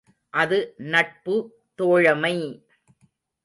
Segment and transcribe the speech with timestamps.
[0.33, 0.57] அது
[0.85, 1.35] நட்பு
[1.79, 2.35] தோழமை!